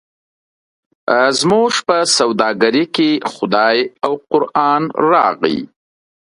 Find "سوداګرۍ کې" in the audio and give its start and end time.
2.17-3.09